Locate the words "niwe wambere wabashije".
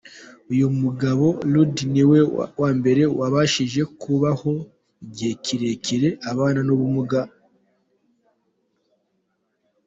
1.93-3.81